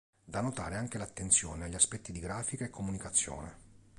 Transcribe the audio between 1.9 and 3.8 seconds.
di grafica e comunicazione.